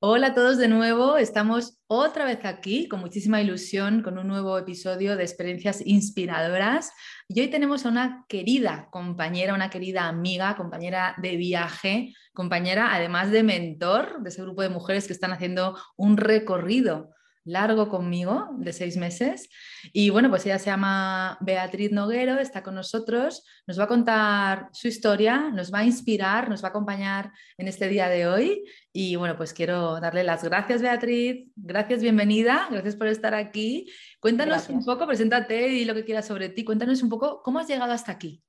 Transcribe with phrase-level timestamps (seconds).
[0.00, 4.56] Hola a todos de nuevo, estamos otra vez aquí con muchísima ilusión con un nuevo
[4.56, 6.92] episodio de experiencias inspiradoras.
[7.26, 13.32] Y hoy tenemos a una querida compañera, una querida amiga, compañera de viaje, compañera además
[13.32, 17.10] de mentor de ese grupo de mujeres que están haciendo un recorrido
[17.48, 19.48] largo conmigo de seis meses.
[19.92, 24.68] Y bueno, pues ella se llama Beatriz Noguero, está con nosotros, nos va a contar
[24.72, 28.64] su historia, nos va a inspirar, nos va a acompañar en este día de hoy.
[28.92, 31.48] Y bueno, pues quiero darle las gracias, Beatriz.
[31.56, 32.68] Gracias, bienvenida.
[32.70, 33.90] Gracias por estar aquí.
[34.20, 36.64] Cuéntanos un poco, preséntate y lo que quieras sobre ti.
[36.64, 38.42] Cuéntanos un poco cómo has llegado hasta aquí.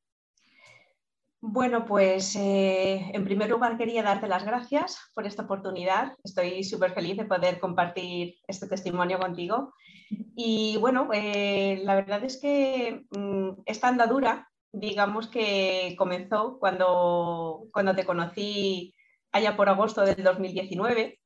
[1.42, 6.14] Bueno, pues eh, en primer lugar quería darte las gracias por esta oportunidad.
[6.22, 9.74] Estoy súper feliz de poder compartir este testimonio contigo.
[10.36, 17.96] Y bueno, eh, la verdad es que mm, esta andadura, digamos que comenzó cuando, cuando
[17.96, 18.94] te conocí
[19.32, 21.22] allá por agosto del 2019.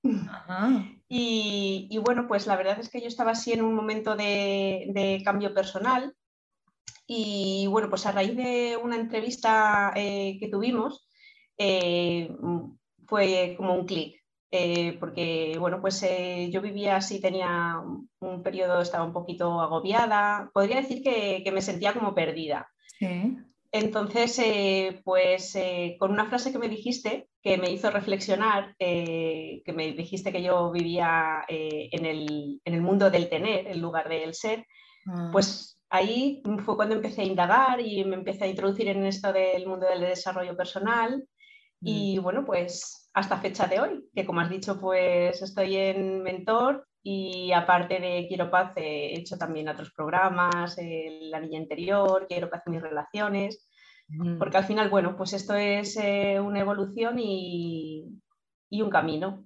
[1.10, 5.54] Y, bueno, pues la verdad es que yo estaba así en un momento de cambio
[5.56, 6.14] personal
[7.16, 11.08] y bueno, pues a raíz de una entrevista eh, que tuvimos,
[11.58, 12.30] eh,
[13.06, 14.20] fue como un clic.
[14.56, 16.06] Eh, porque bueno, pues
[16.52, 17.82] yo vivía así, tenía
[18.20, 22.68] un periodo, estaba un poquito agobiada, podría decir que, me sentía como perdida.
[23.72, 25.58] Entonces, pues
[25.98, 30.72] con una frase que me dijiste, que me hizo reflexionar, que me dijiste que yo
[30.72, 34.68] vivía en el, en, el, mundo del tener en lugar del ser,
[35.08, 35.30] ah.
[35.32, 39.68] pues ahí fue cuando empecé a indagar y me empecé a introducir en esto del
[39.68, 41.24] mundo del desarrollo personal.
[41.82, 42.24] Y mm.
[42.24, 47.52] bueno, pues hasta fecha de hoy, que como has dicho, pues estoy en mentor y
[47.52, 52.74] aparte de Quiero Paz he hecho también otros programas, La Niña Interior, Quiero Paz en
[52.74, 53.68] mis relaciones,
[54.08, 54.40] mm.
[54.40, 58.20] porque al final, bueno, pues esto es eh, una evolución y,
[58.68, 59.46] y un camino.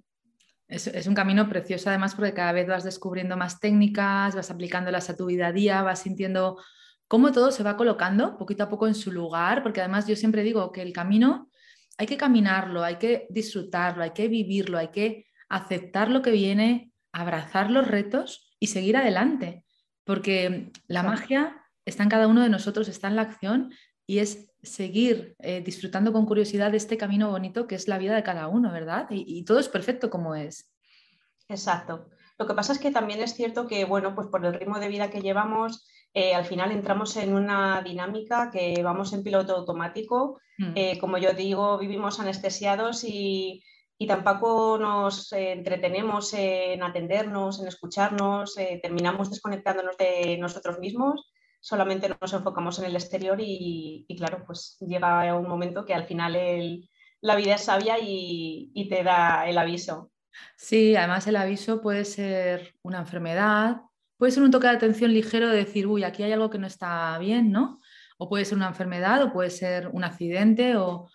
[0.68, 5.16] Es, un camino precioso además porque cada vez vas descubriendo más técnicas, vas aplicándolas a
[5.16, 6.58] tu vida a día, vas sintiendo
[7.06, 10.42] cómo todo se va colocando poquito a poco en su lugar, porque además yo siempre
[10.42, 11.50] digo que el camino
[11.96, 16.92] hay que caminarlo, hay que disfrutarlo, hay que vivirlo, hay que aceptar lo que viene,
[17.12, 19.64] abrazar los retos y seguir adelante,
[20.04, 23.72] porque la magia está en cada uno de nosotros, está en la acción
[24.06, 28.14] y es seguir eh, disfrutando con curiosidad de este camino bonito que es la vida
[28.14, 29.06] de cada uno, ¿verdad?
[29.10, 30.72] Y, todo es perfecto como es.
[31.48, 32.08] Exacto.
[32.38, 34.88] Lo que pasa es que también es cierto que, bueno, pues por el ritmo de
[34.88, 40.40] vida que llevamos, eh, al final entramos en una dinámica que vamos en piloto automático.
[40.58, 40.72] Mm.
[40.74, 43.62] Eh, como yo digo, vivimos anestesiados y,
[43.96, 51.32] y tampoco nos entretenemos en atendernos, en escucharnos, terminamos desconectándonos de nosotros mismos
[51.68, 56.88] solamente nos enfocamos en el exterior y, claro, pues llega un momento que al final
[57.20, 60.10] la vida es sabia y, te da el aviso.
[60.56, 63.82] Sí, además el aviso puede ser una enfermedad,
[64.16, 66.66] puede ser un toque de atención ligero de decir, uy, aquí hay algo que no
[66.66, 67.82] está bien, ¿no?
[68.16, 71.10] O puede ser una enfermedad, o puede ser un accidente, o,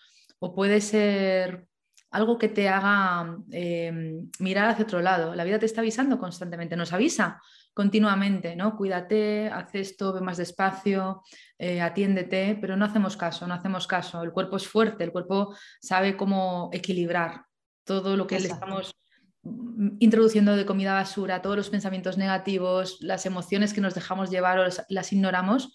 [0.55, 1.67] puede ser
[2.13, 3.91] algo que te haga eh,
[4.37, 5.33] mirar hacia otro lado.
[5.33, 7.41] La vida te está avisando constantemente, nos avisa
[7.73, 8.77] continuamente, ¿no?
[8.77, 11.23] Cuídate, haz esto, ve más despacio,
[11.57, 14.21] eh, atiéndete, pero no hacemos caso, no hacemos caso.
[14.21, 17.45] El cuerpo es fuerte, el cuerpo sabe cómo equilibrar
[17.83, 18.95] todo lo que le estamos
[19.41, 24.59] mm, introduciendo de comida basura, todos los pensamientos negativos, las emociones que nos dejamos llevar
[24.59, 25.73] o las, ignoramos.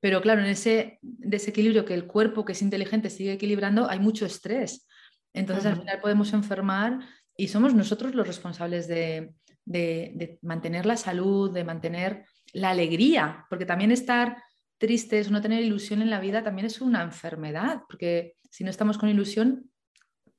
[0.00, 4.24] Pero claro, en ese desequilibrio que el cuerpo, que es inteligente, sigue equilibrando, hay mucho
[4.24, 4.86] estrés.
[5.34, 7.00] Entonces al final podemos enfermar
[7.36, 9.34] y somos nosotros los responsables de,
[9.66, 14.42] de, mantener la salud, de mantener la alegría, porque también estar
[14.78, 18.98] tristes, no tener ilusión en la vida también es una enfermedad, porque si no estamos
[18.98, 19.70] con ilusión,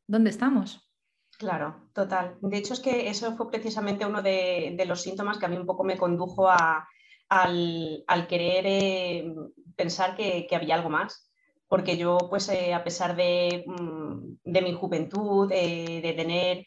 [0.08, 0.90] ¿dónde estamos?
[1.38, 2.38] Claro, total.
[2.42, 5.66] De hecho, es que eso fue precisamente uno de, los síntomas que a mí un
[5.66, 6.88] poco me condujo a,
[7.28, 9.36] al, querer eh,
[9.76, 11.30] pensar que, había algo más.
[11.68, 16.66] Porque yo, pues, eh, a pesar de, mm, mi juventud, de tener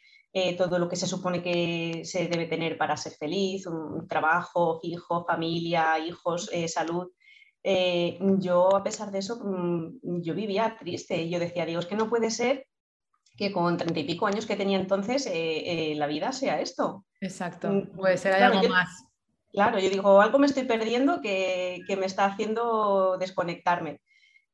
[0.57, 5.25] todo lo que se supone que se debe tener para ser feliz, un, trabajo fijo,
[5.25, 7.09] familia, hijos, salud,
[8.39, 11.29] yo a pesar de eso, mm, yo vivía triste.
[11.29, 12.67] Yo decía, Dios, que no puede ser
[13.39, 17.07] que con treinta y pico años que tenía entonces eh, eh, la vida sea esto.
[17.21, 19.05] Exacto, mm, puede ser algo más.
[19.53, 24.01] Claro, yo digo, algo me estoy perdiendo que, me está haciendo desconectarme.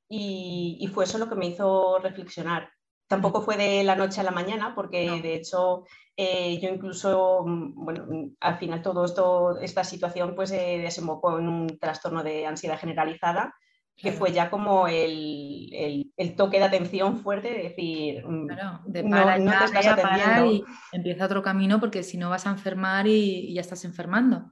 [0.09, 2.71] Y, fue eso lo que me hizo reflexionar.
[3.09, 5.85] Tampoco fue de la noche a la mañana, porque de hecho
[6.17, 8.07] eh, yo incluso, mm, bueno,
[8.41, 13.55] al final todo esto, esta situación pues desembocó en un trastorno de ansiedad generalizada
[13.97, 18.47] que fue ya como el, toque de atención fuerte de decir, mm,
[18.87, 20.53] de para no, te estás atendiendo.
[20.53, 24.51] Y empieza otro camino porque si no vas a enfermar y, ya estás enfermando.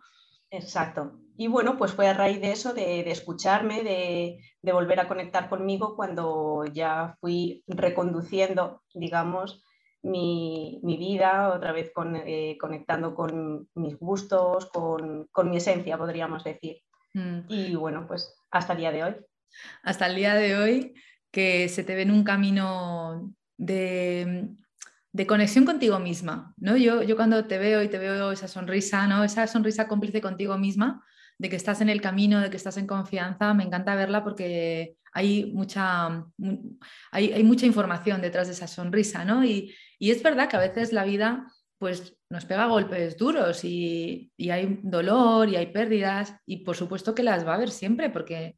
[0.51, 1.19] Exacto.
[1.37, 5.97] Y bueno, pues fue a raíz de eso, de, escucharme, de, volver a conectar conmigo
[5.97, 9.63] cuando ya fui reconduciendo, digamos,
[10.03, 11.93] mi, vida, otra vez
[12.27, 16.83] eh, conectando con mis gustos, con, mi esencia, podríamos decir.
[17.15, 17.41] Mm.
[17.49, 19.17] Y bueno, pues hasta el día de hoy
[19.83, 20.95] hasta el día de hoy
[21.31, 24.49] que se te ve en un camino de,
[25.27, 26.55] conexión contigo misma.
[26.57, 26.77] ¿no?
[26.77, 29.25] Yo, yo cuando te veo y te veo esa sonrisa, ¿no?
[29.25, 31.05] esa sonrisa cómplice contigo misma,
[31.43, 34.95] de que estás en el camino, de que estás en confianza, me encanta verla porque
[35.13, 36.25] hay mucha,
[37.11, 39.25] hay, mucha información detrás de esa sonrisa.
[39.25, 39.45] ¿no?
[39.45, 41.49] Y, y es verdad que a veces la vida
[41.79, 47.25] pues nos pega golpes duros y, hay dolor y hay pérdidas y por supuesto que
[47.25, 48.57] las va a haber siempre porque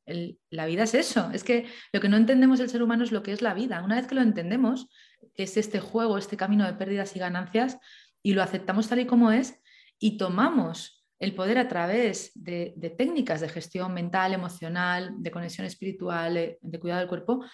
[0.50, 1.30] la vida es eso.
[1.32, 1.64] Es que
[1.94, 3.82] lo que no entendemos el ser humano es lo que es la vida.
[3.82, 4.90] Una vez que lo entendemos,
[5.36, 7.78] es este juego, este camino de pérdidas y ganancias
[8.22, 9.58] y lo aceptamos tal y como es
[9.98, 16.58] y tomamos el poder a través de, técnicas de gestión mental, emocional, de conexión espiritual,
[16.60, 17.44] de cuidado del cuerpo,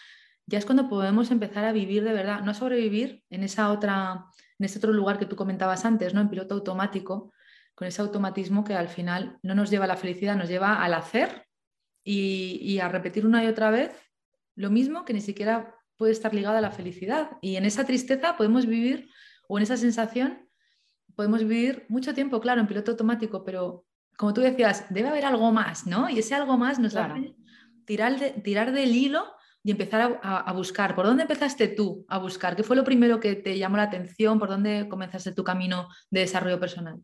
[0.46, 4.26] ya es cuando podemos empezar a vivir de verdad, no a sobrevivir en esa otra
[4.61, 6.20] en ese otro lugar que tú comentabas antes, ¿no?
[6.20, 7.32] En piloto automático,
[7.75, 10.93] con ese automatismo que al final no nos lleva a la felicidad, nos lleva al
[10.93, 11.46] hacer
[12.05, 13.90] y, a repetir una y otra vez
[14.55, 17.38] lo mismo que ni siquiera puede estar ligado a la felicidad.
[17.40, 19.08] Y en esa tristeza podemos vivir,
[19.49, 20.46] o en esa sensación,
[21.20, 23.84] podemos vivir mucho tiempo, claro, en piloto automático, pero
[24.17, 26.08] como tú decías, debe haber algo más, ¿no?
[26.08, 27.34] Y ese algo más nos hace
[27.84, 29.26] tirar, tirar del hilo
[29.62, 30.94] y empezar a, buscar.
[30.94, 32.56] ¿Por dónde empezaste tú a buscar?
[32.56, 34.38] ¿Qué fue lo primero que te llamó la atención?
[34.38, 37.02] ¿Por dónde comenzaste tu camino de desarrollo personal?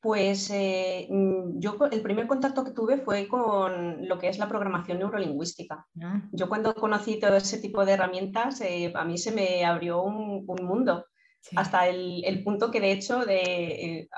[0.00, 4.48] Pues eh, mm, yo el primer contacto que tuve fue con lo que es la
[4.48, 5.86] programación neurolingüística.
[6.02, 6.22] Ah.
[6.32, 10.46] Yo cuando conocí todo ese tipo de herramientas, eh, a mí se me abrió un,
[10.62, 11.04] mundo,
[11.56, 14.08] hasta el, punto que de hecho, de, eh,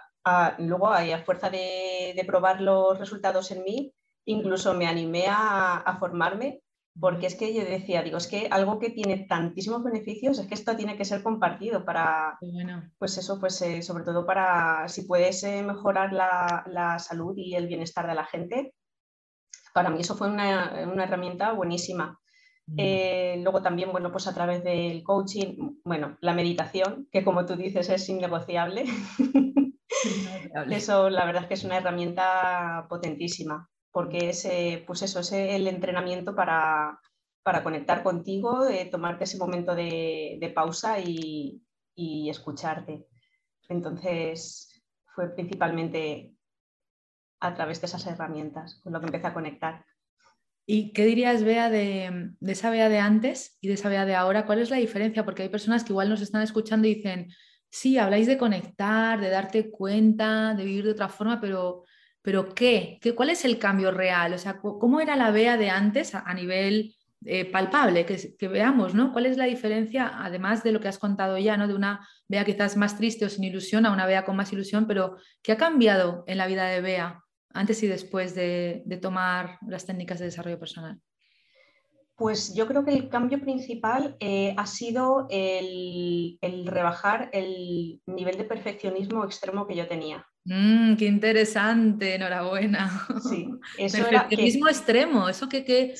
[0.59, 3.93] luego a, fuerza de, probar los resultados en mí,
[4.26, 6.62] incluso me animé a formarme
[6.99, 10.55] porque es que yo decía, digo, es que algo que tiene tantísimos beneficios, es que
[10.55, 12.38] esto tiene que ser compartido para,
[12.99, 17.67] pues eso, pues eh, sobre todo para, si puedes eh, mejorar la, salud y el
[17.67, 18.75] bienestar de la gente,
[19.73, 22.20] para mí eso fue una, herramienta buenísima.
[22.76, 27.56] Eh, luego también, bueno, pues a través del coaching, bueno, la meditación, que como tú
[27.56, 28.84] dices es innegociable.
[30.70, 34.48] eso la verdad es que es una herramienta potentísima porque es,
[34.89, 37.00] pues eso, es el entrenamiento para,
[37.62, 41.62] conectar contigo, de tomarte ese momento de, pausa y,
[42.29, 43.06] escucharte.
[43.69, 44.82] Entonces,
[45.15, 46.34] fue principalmente
[47.39, 49.84] a través de esas herramientas con lo que empecé a conectar.
[50.67, 54.47] ¿Y qué dirías, Bea, de, esa Bea de antes y de esa Bea de ahora?
[54.47, 55.25] ¿Cuál es la diferencia?
[55.25, 57.29] Porque hay personas que igual nos están escuchando y dicen,
[57.71, 61.85] sí, habláis de conectar, de darte cuenta, de vivir de otra forma, pero
[62.25, 62.99] pero ¿qué?
[63.03, 63.15] ¿Qué?
[63.15, 64.33] ¿Cuál es el cambio real?
[64.33, 68.06] O sea, ¿cómo era la Bea de antes a, nivel eh, palpable?
[68.06, 69.13] Que, veamos, ¿no?
[69.13, 71.69] ¿Cuál es la diferencia, además de lo que has contado ya, ¿no?
[71.69, 74.87] De una Bea quizás más triste o sin ilusión a una Bea con más ilusión,
[74.87, 77.23] pero ¿qué ha cambiado en la vida de Bea
[77.55, 81.01] antes y después de, tomar las técnicas de desarrollo personal?
[82.17, 88.44] Pues yo creo que el cambio principal eh, ha sido el, rebajar el nivel de
[88.44, 90.25] perfeccionismo extremo que yo tenía.
[90.44, 93.06] Mm, qué interesante, enhorabuena.
[93.29, 95.94] Sí, perfeccionismo extremo, ¿eso qué, qué,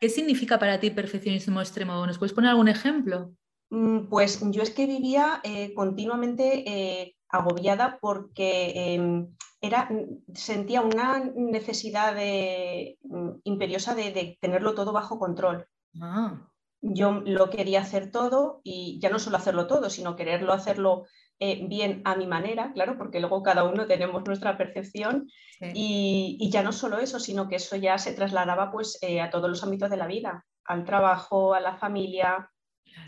[0.00, 2.04] qué, significa para ti perfeccionismo extremo?
[2.06, 3.32] ¿Nos puedes poner algún ejemplo?
[3.70, 9.34] Mm, pues yo es que vivía eh, continuamente eh, agobiada porque em,
[9.66, 9.88] era,
[10.34, 15.66] sentía una necesidad de, mm, imperiosa de, tenerlo todo bajo control.
[16.00, 16.50] Ah.
[16.86, 21.04] yo lo quería hacer todo y ya no solo hacerlo todo, sino quererlo hacerlo
[21.40, 25.26] eh, bien a mi manera, claro, porque luego cada uno tenemos nuestra percepción
[25.72, 29.48] y, ya no solo eso, sino que eso ya se trasladaba pues eh, a todos
[29.48, 32.50] los ámbitos de la vida, al trabajo, a la familia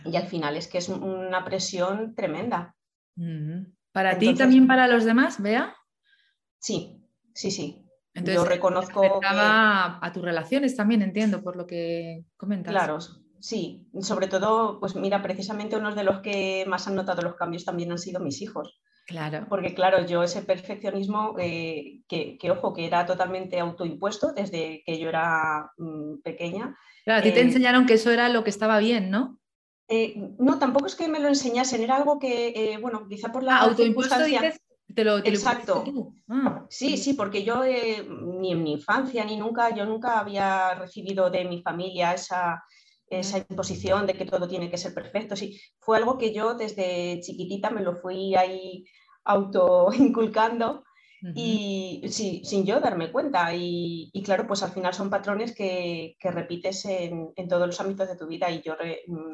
[0.05, 2.75] y al final es que es una presión tremenda.
[3.93, 5.76] ¿Para ti también para los demás, Bea?
[6.59, 7.03] Sí,
[7.35, 7.87] sí, sí.
[8.15, 9.27] Entonces, yo reconozco que...
[9.27, 12.73] a tus relaciones también, entiendo, por lo que comentas.
[12.73, 12.99] Claro,
[13.41, 13.87] sí.
[14.01, 17.93] Sobre todo, pues mira, precisamente unos de los que más han notado los cambios también
[17.93, 18.81] han sido mis hijos.
[19.07, 19.47] Claro.
[19.49, 25.09] Porque claro, yo ese perfeccionismo, eh, que, ojo, que era totalmente autoimpuesto desde que yo
[25.09, 26.77] era mm, pequeña.
[27.05, 29.39] Claro, a ti te eh, enseñaron que eso era lo que estaba bien, ¿no?
[29.89, 33.59] Eh, no, tampoco es que me lo enseñasen, era algo que, bueno, quizá por la
[33.59, 34.17] ah, autoimpuesto
[34.97, 35.85] Exacto.
[36.29, 40.75] Ah, sí, sí, porque yo eh, ni en mi infancia ni nunca, yo nunca había
[40.75, 42.63] recibido de mi familia esa,
[43.09, 45.37] esa imposición de que todo tiene que ser perfecto.
[45.37, 48.85] Sí, fue algo que yo desde chiquitita me lo fui ahí
[49.25, 50.85] auto inculcando
[51.35, 53.53] y sí, sin yo darme cuenta.
[53.55, 58.27] Y, claro, pues al final son patrones que, repites en, todos los ámbitos de tu
[58.27, 58.77] vida y yo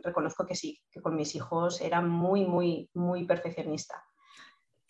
[0.02, 4.02] reconozco que sí, que con mis hijos era muy, muy, muy perfeccionista.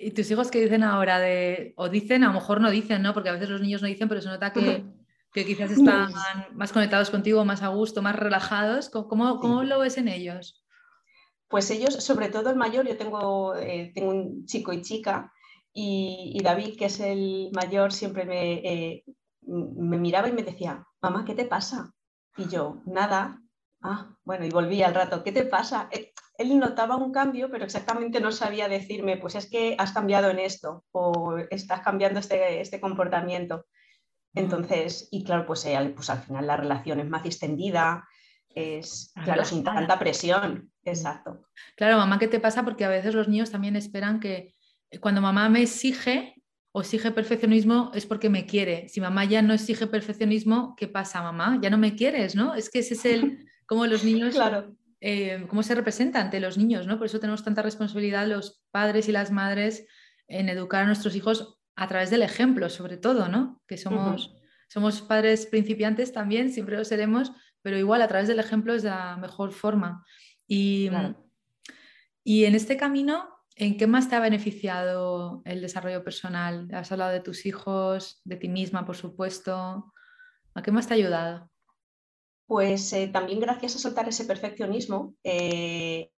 [0.03, 1.19] ¿Y tus hijos qué dicen ahora?
[1.21, 3.15] De, o dicen, a lo mejor no dicen, ¿no?
[3.15, 4.85] Porque a veces los niños no dicen, pero se nota que,
[5.33, 6.13] quizás están
[6.53, 8.91] más conectados contigo, más a gusto, más relajados.
[8.91, 10.65] ¿Cómo, cómo lo ves en ellos?
[11.49, 15.33] Pues ellos, sobre todo el mayor, yo tengo, eh, tengo un chico y chica,
[15.75, 19.05] y, David, que es el mayor, siempre me, eh,
[19.43, 21.95] me miraba y me decía, mamá, ¿qué te pasa?
[22.37, 23.41] Y yo, nada.
[23.83, 25.89] Ah, bueno, y volví al rato, ¿qué te pasa?
[25.91, 30.31] Eh, él notaba un cambio, pero exactamente no sabía decirme, pues es que has cambiado
[30.31, 33.67] en esto o estás cambiando este, este comportamiento.
[34.35, 38.09] Entonces, y claro, pues, eh, pues, al final la relación es más extendida,
[38.49, 40.71] es claro, sin tanta presión.
[40.85, 41.47] Exacto.
[41.77, 42.65] Claro, mamá, ¿qué te pasa?
[42.65, 44.55] Porque a veces los niños también esperan que
[45.01, 46.35] cuando mamá me exige
[46.73, 48.89] o exige perfeccionismo es porque me quiere.
[48.89, 51.59] Si mamá ya no exige perfeccionismo, ¿qué pasa, mamá?
[51.63, 52.55] Ya no me quieres, ¿no?
[52.55, 54.75] Es que ese es el, como los niños claro.
[55.05, 56.97] Eh, cómo se representa ante los niños, ¿no?
[56.97, 59.85] Por eso tenemos tanta responsabilidad los padres y las madres
[60.29, 63.61] en educar a nuestros hijos a través del ejemplo, sobre todo, ¿no?
[63.67, 64.33] Que somos,
[64.69, 67.33] somos padres principiantes también, siempre lo seremos,
[67.63, 70.07] pero igual a través del ejemplo es la mejor forma.
[70.47, 70.89] Y,
[72.23, 76.69] y en este camino, ¿en qué más te ha beneficiado el desarrollo personal?
[76.73, 79.93] Has hablado de tus hijos, de ti misma, por supuesto.
[80.55, 81.52] ¿A qué más te ha ayudado?
[82.47, 86.11] Pues eh, también gracias a soltar ese perfeccionismo, eh,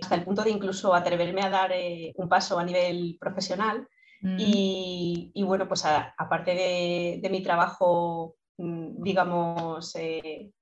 [0.00, 3.88] hasta el punto de incluso atreverme a dar eh, un paso a nivel profesional.
[4.20, 4.36] Mm.
[4.38, 10.52] Y, bueno, pues aparte de, mi trabajo, mm, digamos, de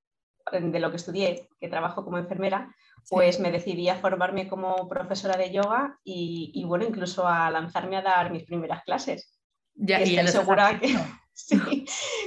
[0.80, 2.74] lo que estudié, que trabajo como enfermera,
[3.08, 7.96] pues me decidí a formarme como profesora de yoga y, y, bueno, incluso a lanzarme
[7.96, 9.39] a dar mis primeras clases.
[9.80, 10.94] Ya, y estoy segura que,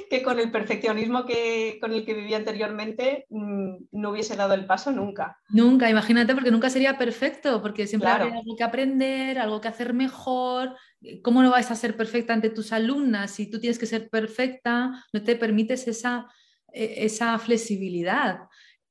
[0.10, 4.66] que con el perfeccionismo que, con el que vivía anteriormente mm, no hubiese dado el
[4.66, 5.38] paso nunca.
[5.50, 9.94] Nunca, imagínate, porque nunca sería perfecto, porque siempre hay algo que aprender, algo que hacer
[9.94, 10.76] mejor.
[11.22, 14.92] ¿Cómo no vas a ser perfecta ante tus alumnas si tú tienes que ser perfecta?
[15.14, 16.28] No te permites esa,
[16.72, 18.48] e, esa flexibilidad.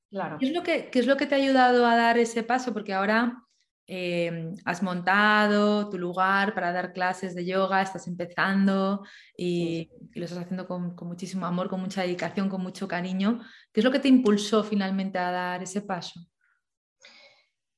[0.08, 0.36] Claro.
[0.40, 2.72] es, lo que, qué es lo que te ha ayudado a dar ese paso?
[2.72, 3.41] Porque ahora
[3.88, 9.04] Em, has montado tu lugar para dar clases de yoga, estás empezando
[9.36, 13.40] y, lo estás haciendo con, muchísimo amor, con mucha dedicación, con mucho cariño.
[13.72, 16.20] ¿Qué es lo que te impulsó finalmente a dar ese paso?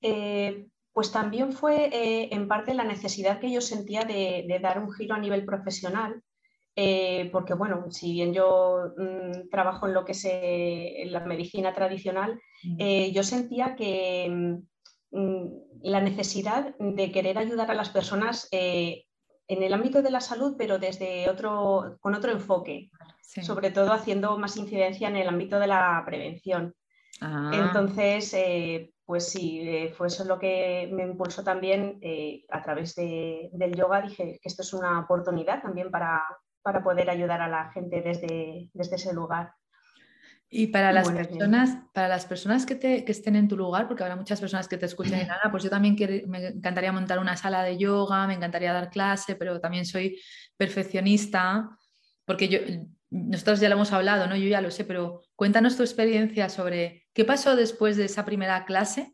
[0.03, 4.93] Eh, pues también fue eh, en parte la necesidad que yo sentía de, dar un
[4.93, 6.23] giro a nivel profesional,
[6.77, 12.39] eh, porque bueno, si bien yo mm, trabajo en lo que es la medicina tradicional,
[12.63, 13.11] mm.
[13.13, 14.74] yo sentía que mm,
[15.83, 19.05] la necesidad de querer ayudar a las personas eh,
[19.47, 22.91] en el ámbito de la salud, pero desde otro, con otro enfoque,
[23.21, 26.75] sobre todo haciendo más incidencia en el ámbito de la prevención.
[27.21, 27.51] Ah.
[27.53, 32.01] Entonces, eh, pues sí, eh, fue eso lo que me impulsó también
[32.51, 34.01] a través del yoga.
[34.01, 36.25] Dije que esto es una oportunidad también para,
[36.63, 39.53] para poder ayudar a la gente desde, desde ese lugar.
[40.57, 44.05] Y para las, personas, para las personas que, te, que, estén en tu lugar, porque
[44.05, 45.97] habrá muchas personas que te escuchen y nada, pues yo también
[46.29, 50.17] me encantaría montar una sala de yoga, me encantaría dar clase, pero también soy
[50.57, 51.69] perfeccionista,
[52.25, 52.61] porque yo,
[53.11, 54.37] nosotros ya lo hemos hablado, ¿no?
[54.37, 58.65] Yo ya lo sé, pero cuéntanos tu experiencia sobre qué pasó después de esa primera
[58.65, 59.13] clase,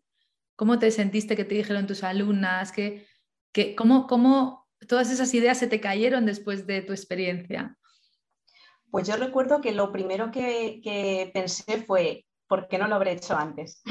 [0.57, 3.07] cómo te sentiste que te dijeron tus alumnas, que,
[3.51, 7.79] que, cómo, cómo todas esas ideas se te cayeron después de tu experiencia.
[8.91, 13.37] Pues yo recuerdo que lo primero que, pensé fue, ¿por qué no lo habré hecho
[13.37, 13.83] antes?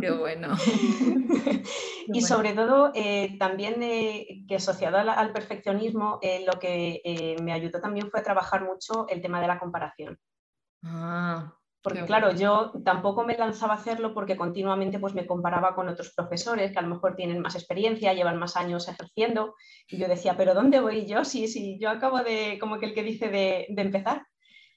[0.00, 0.54] qué bueno.
[2.08, 7.80] y sobre todo, eh, también eh, que asociado al, perfeccionismo, eh, lo que me ayudó
[7.80, 10.18] también fue a trabajar mucho el tema de la comparación.
[10.82, 15.88] Ah, porque claro, yo tampoco me lanzaba a hacerlo porque continuamente pues, me comparaba con
[15.88, 19.54] otros profesores que a lo mejor tienen más experiencia, llevan más años ejerciendo,
[19.88, 21.24] y yo decía, pero ¿dónde voy yo?
[21.24, 24.26] Sí, sí, yo acabo de, como que el que dice, de, empezar.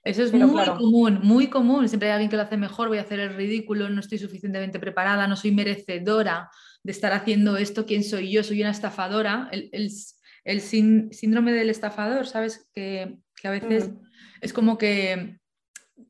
[0.03, 1.87] Eso es muy común, muy común.
[1.87, 4.79] Siempre hay alguien que lo hace mejor, voy a hacer el ridículo, no estoy suficientemente
[4.79, 6.49] preparada, no soy merecedora
[6.83, 8.43] de estar haciendo esto, ¿quién soy yo?
[8.43, 9.49] Soy una estafadora.
[9.51, 12.69] El, síndrome del estafador, ¿sabes?
[12.73, 13.99] Que, a veces mm.
[14.41, 15.39] es como que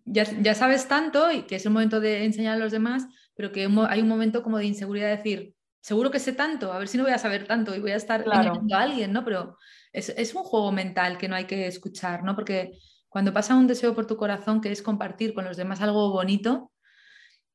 [0.05, 3.69] ya, sabes tanto y que es el momento de enseñar a los demás, pero que
[3.89, 6.97] hay un momento como de inseguridad de decir, seguro que sé tanto, a ver si
[6.97, 8.61] no voy a saber tanto y voy a estar claro.
[8.71, 9.23] a alguien, ¿no?
[9.23, 9.57] Pero
[9.91, 12.35] es, un juego mental que no hay que escuchar, ¿no?
[12.35, 12.71] Porque
[13.13, 16.71] cuando pasa un deseo por tu corazón que es compartir con los demás algo bonito,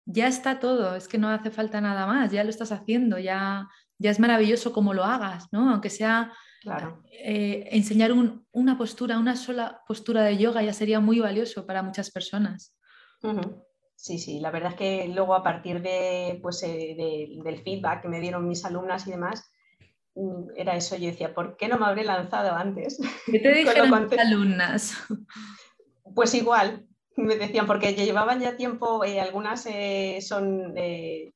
[0.07, 3.69] ya está todo, es que no hace falta nada más, ya lo estás haciendo, ya,
[3.99, 5.71] ya es maravilloso como lo hagas, ¿no?
[5.71, 7.03] Aunque sea Claro.
[7.11, 12.11] Eh, enseñar una postura, una sola postura de yoga ya sería muy valioso para muchas
[12.11, 12.77] personas.
[13.95, 18.09] Sí, sí, la verdad es que luego a partir de, pues, eh, del feedback que
[18.09, 19.51] me dieron mis alumnas y demás,
[20.57, 22.99] era eso, yo decía, ¿por qué no me habré lanzado antes?
[23.27, 24.97] ¿Qué te dijeron alumnas?
[26.15, 29.69] Pues igual, me decían, porque llevaban ya tiempo, eh, algunas
[30.21, 30.75] son,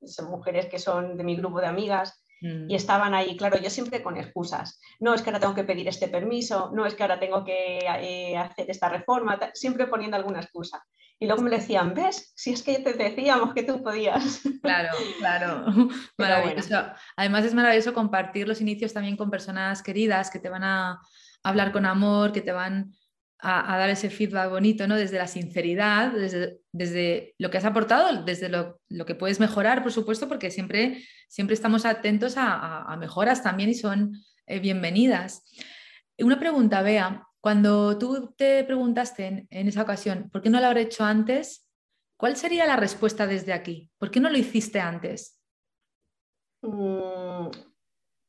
[0.05, 2.69] son mujeres que son de mi grupo de amigas, Mm.
[2.69, 4.81] Y estaban ahí, claro, yo siempre con excusas.
[4.99, 7.79] No es que ahora tengo que pedir este permiso, no es que ahora tengo que
[7.79, 10.85] eh, hacer esta reforma, siempre poniendo alguna excusa.
[11.23, 12.33] Y luego me decían, ¿ves?
[12.35, 14.41] Si es que te decíamos que tú podías.
[14.61, 14.89] Claro,
[15.21, 15.65] claro.
[16.19, 16.85] Maravilloso.
[17.15, 21.01] Además es maravilloso compartir los inicios también con personas queridas que te van a
[21.45, 22.93] hablar con amor, que te van
[23.39, 24.97] a, dar ese feedback bonito, ¿no?
[24.97, 29.93] Desde la sinceridad, desde, desde lo que has aportado, desde lo, que puedes mejorar, por
[29.93, 34.13] supuesto, porque siempre, siempre estamos atentos a, mejoras también y son
[34.47, 35.45] eh, bienvenidas.
[36.19, 40.83] Una pregunta, Bea, cuando tú te preguntaste en, esa ocasión, ¿por qué no lo habré
[40.83, 41.69] hecho antes?
[42.17, 43.91] ¿Cuál sería la respuesta desde aquí?
[43.99, 45.41] ¿Por qué no lo hiciste antes?
[46.63, 47.49] Mm,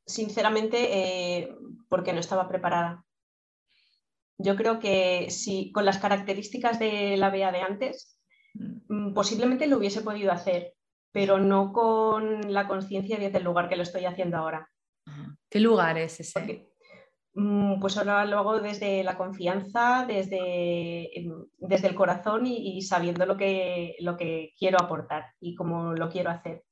[0.06, 1.56] sinceramente, eh,
[1.88, 3.06] porque no estaba preparada
[4.38, 8.20] yo creo que si con las características de la BEA de antes,
[8.54, 9.08] mm.
[9.08, 10.74] Mm, posiblemente lo hubiese podido hacer,
[11.12, 14.70] pero no con la conciencia desde el lugar que lo estoy haciendo ahora.
[15.50, 16.73] ¿Qué lugar es ese?
[17.34, 21.10] Pues ahora lo hago desde la confianza, desde,
[21.58, 26.10] desde el corazón y, y, sabiendo lo que, lo que quiero aportar y cómo lo
[26.10, 26.64] quiero hacer.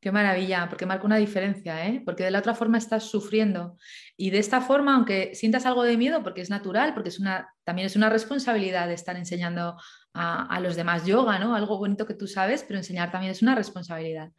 [0.00, 2.00] Qué maravilla, porque marca una diferencia, ¿eh?
[2.04, 3.76] porque de la otra forma estás sufriendo.
[4.16, 7.52] Y de esta forma, aunque sientas algo de miedo, porque es natural, porque es una,
[7.64, 9.76] también es una responsabilidad de estar enseñando
[10.14, 11.54] a, los demás yoga, ¿no?
[11.54, 14.32] Algo bonito que tú sabes, pero enseñar también es una responsabilidad.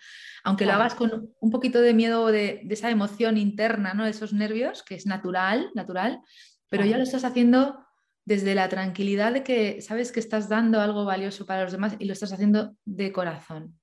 [0.44, 4.04] Aunque lo hagas con un poquito de miedo de, de, esa emoción interna, ¿no?
[4.04, 6.22] De esos nervios, que es natural, natural,
[6.70, 7.80] pero ya lo estás haciendo
[8.26, 12.06] desde la tranquilidad de que sabes que estás dando algo valioso para los demás y
[12.06, 13.80] lo estás haciendo de corazón.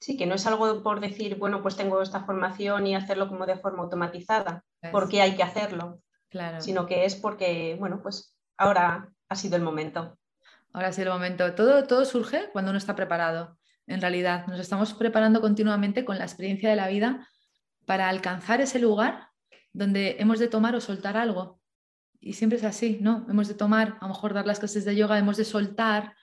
[0.00, 3.46] Sí, que no es algo por decir, bueno, pues tengo esta formación y hacerlo como
[3.46, 6.60] de forma automatizada, porque hay que hacerlo, claro.
[6.60, 10.16] sino que es porque, bueno, pues ahora ha sido el momento.
[10.72, 11.54] Ahora ha sido el momento.
[11.54, 13.58] Todo, todo surge cuando uno está preparado.
[13.86, 17.26] En realidad, nos estamos preparando continuamente con la experiencia de la vida
[17.86, 19.30] para alcanzar ese lugar
[19.72, 21.60] donde hemos de tomar o soltar algo.
[22.20, 23.26] Y siempre es así, ¿no?
[23.30, 26.14] Hemos de tomar, a lo mejor dar las clases de yoga, hemos de soltar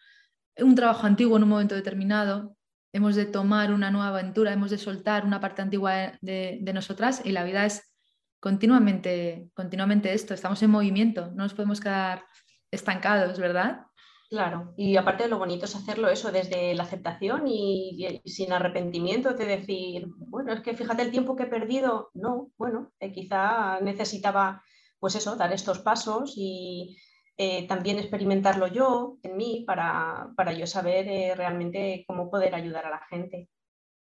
[0.57, 2.55] un trabajo antiguo en un momento determinado,
[2.95, 7.33] hemos de tomar una nueva aventura, hemos de soltar una parte antigua de, nosotras y
[7.33, 7.93] la vida es
[8.39, 12.23] continuamente, continuamente esto, estamos en movimiento, no nos podemos quedar
[12.71, 13.81] estancados, ¿verdad?
[14.29, 19.45] Claro, y aparte lo bonito es hacerlo eso desde la aceptación y, sin arrepentimiento de
[19.45, 24.63] decir, bueno, es que fíjate el tiempo que he perdido, no, bueno, eh, quizá necesitaba
[24.99, 26.97] pues eso, dar estos pasos y,
[27.37, 32.91] eh, también experimentarlo yo en mí para, yo saber eh, realmente cómo poder ayudar a
[32.91, 33.49] la gente.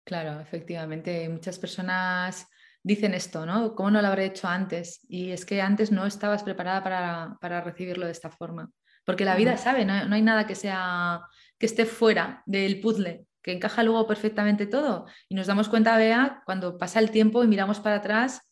[0.05, 2.49] Claro, efectivamente, muchas personas
[2.83, 3.75] dicen esto, ¿no?
[3.75, 5.01] ¿Cómo no lo habré hecho antes?
[5.09, 6.85] Y es que antes no estabas preparada
[7.41, 8.71] para, recibirlo de esta forma.
[9.05, 11.23] Porque la vida sabe, no, no, hay nada que sea
[11.59, 15.07] que esté fuera del puzzle, que encaja luego perfectamente todo.
[15.29, 18.43] Y nos damos cuenta, Bea, cuando pasa el tiempo y miramos para atrás,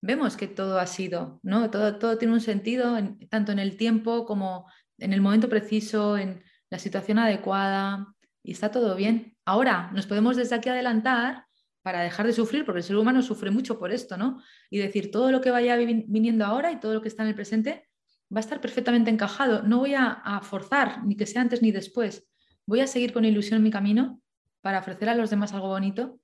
[0.00, 1.70] vemos que todo ha sido, ¿no?
[1.70, 2.96] Todo, todo tiene un sentido,
[3.30, 4.66] tanto en el tiempo como
[4.98, 9.36] en el momento preciso, en la situación adecuada, y está todo bien.
[9.44, 11.46] Ahora nos podemos desde aquí adelantar
[11.82, 14.42] para dejar de sufrir, porque el ser humano sufre mucho por esto, ¿no?
[14.70, 17.34] Y decir todo lo que vaya viniendo ahora y todo lo que está en el
[17.34, 17.88] presente
[18.34, 19.62] va a estar perfectamente encajado.
[19.62, 22.28] No voy a, a forzar ni que sea antes ni después.
[22.66, 24.20] Voy a seguir con ilusión mi camino
[24.60, 26.20] para ofrecer a los demás algo bonito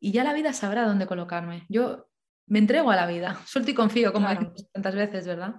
[0.00, 1.66] y ya la vida sabrá dónde colocarme.
[1.68, 2.08] Yo
[2.46, 5.56] me entrego a la vida, suelto y confío, como decimos tantas veces, ¿verdad?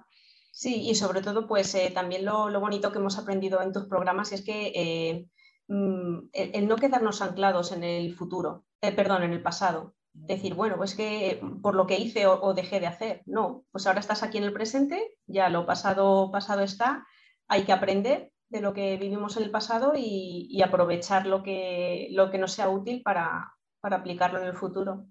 [0.51, 4.31] Sí, y sobre todo, pues eh, también lo, bonito que hemos aprendido en tus programas
[4.31, 5.27] es que eh,
[5.67, 9.95] mm, el, no quedarnos anclados en el futuro, eh, perdón, en el pasado.
[10.13, 13.21] Decir, bueno, pues que por lo que hice o, dejé de hacer.
[13.25, 17.05] No, pues ahora estás aquí en el presente, ya lo pasado, pasado está,
[17.49, 22.31] hay que aprender de lo que vivimos en el pasado y, aprovechar lo que, lo
[22.31, 25.07] que nos sea útil para, para aplicarlo en el futuro.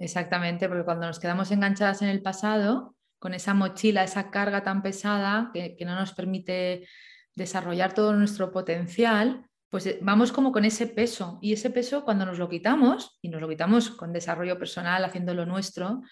[0.00, 4.82] Exactamente, porque cuando nos quedamos enganchadas en el pasado, con esa mochila, esa carga tan
[4.82, 6.86] pesada que, no nos permite
[7.34, 11.38] desarrollar todo nuestro potencial, pues eh, vamos como con ese peso.
[11.42, 15.46] Y ese peso cuando nos lo quitamos, y nos lo quitamos con desarrollo personal, haciéndolo
[15.46, 16.02] nuestro,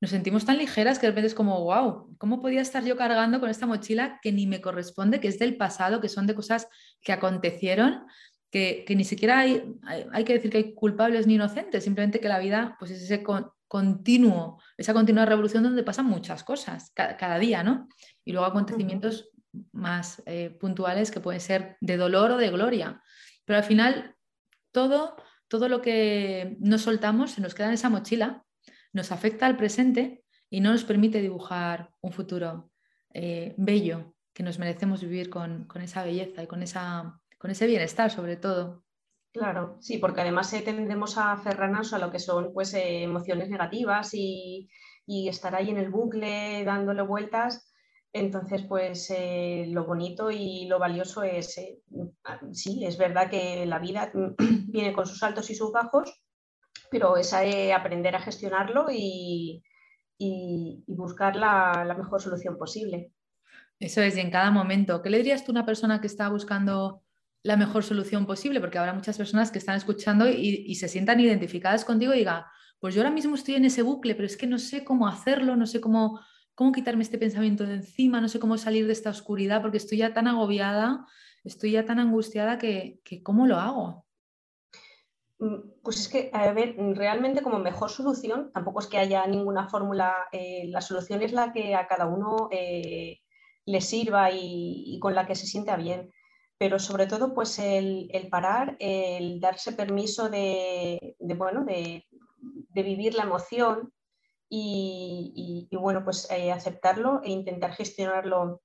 [0.00, 3.40] nos sentimos tan ligeras que de repente es como, wow, ¿cómo podía estar yo cargando
[3.40, 6.68] con esta mochila que ni me corresponde, que es del pasado, que son de cosas
[7.00, 8.04] que acontecieron
[8.50, 9.74] que, ni siquiera hay,
[10.12, 13.22] hay, que decir que hay culpables ni inocentes, simplemente que la vida pues es ese
[13.68, 17.88] continuo, esa continua revolución donde pasan muchas cosas cada, día, ¿no?
[18.24, 19.30] Y luego acontecimientos
[19.72, 23.02] más eh, puntuales que pueden ser de dolor o de gloria.
[23.44, 24.14] Pero al final
[24.72, 25.16] todo,
[25.48, 28.44] todo lo que nos soltamos se nos queda en esa mochila,
[28.92, 32.70] nos afecta al presente y no nos permite dibujar un futuro
[33.12, 37.66] eh, bello que nos merecemos vivir con, con esa belleza y con esa con ese
[37.66, 38.86] bienestar sobre todo.
[39.36, 43.50] Claro, sí, porque además eh, tendemos a aferrarnos a lo que son pues, eh, emociones
[43.50, 44.70] negativas y,
[45.06, 47.70] estar ahí en el bucle dándole vueltas.
[48.12, 51.54] Entonces, pues eh, lo bonito y lo valioso es,
[52.52, 54.10] sí, es verdad que la vida
[54.68, 56.24] viene con sus altos y sus bajos,
[56.90, 59.62] pero es aprender a gestionarlo y,
[60.86, 63.12] buscar la, la, mejor solución posible.
[63.78, 65.02] Eso es, y en cada momento.
[65.02, 67.02] ¿Qué le dirías tú a una persona que está buscando
[67.42, 71.84] la mejor solución posible, porque habrá muchas personas que están escuchando y, se sientan identificadas
[71.84, 72.44] contigo y digan,
[72.80, 75.56] pues yo ahora mismo estoy en ese bucle, pero es que no sé cómo hacerlo,
[75.56, 76.20] no sé cómo,
[76.54, 79.98] cómo quitarme este pensamiento de encima, no sé cómo salir de esta oscuridad, porque estoy
[79.98, 81.06] ya tan agobiada,
[81.44, 84.06] estoy ya tan angustiada que, ¿cómo lo hago?
[85.38, 89.68] Mm, pues es que, a ver, realmente como mejor solución, tampoco es que haya ninguna
[89.68, 93.20] fórmula, eh, la solución es la que a cada uno eh,
[93.66, 96.10] le sirva y, con la que se sienta bien
[96.58, 102.06] pero sobre todo pues el, parar, el darse permiso de, bueno, de,
[102.72, 103.92] vivir la emoción
[104.48, 108.62] y, bueno, pues eh, aceptarlo e intentar gestionarlo,